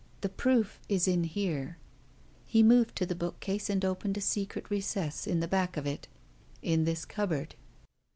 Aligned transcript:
"The 0.21 0.29
proof 0.29 0.79
is 0.89 1.07
in 1.07 1.25
here." 1.25 1.77
He 2.47 2.63
moved 2.63 2.95
to 2.95 3.05
the 3.05 3.13
bookcase 3.13 3.69
and 3.69 3.85
opened 3.85 4.17
a 4.17 4.19
secret 4.21 4.67
recess 4.71 5.27
in 5.27 5.41
the 5.41 5.47
back 5.47 5.77
of 5.77 5.85
it, 5.85 6.07
"In 6.63 6.85
this 6.85 7.05
cupboard." 7.05 7.53